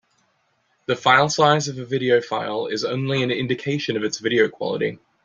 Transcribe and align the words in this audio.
The 0.87 0.95
filesize 0.95 1.69
of 1.69 1.77
a 1.77 1.85
video 1.85 2.21
file 2.21 2.65
is 2.65 2.83
only 2.83 3.21
an 3.21 3.29
indication 3.29 3.95
of 3.95 4.03
its 4.03 4.17
video 4.17 4.47
quality. 4.49 4.97